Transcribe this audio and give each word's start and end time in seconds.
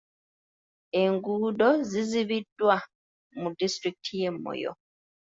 Enguudo 1.01 1.67
zizimbiddwa 1.89 2.75
mu 3.39 3.49
disitulikiti 3.59 4.13
y'e 4.21 4.31
Moyo. 4.43 4.71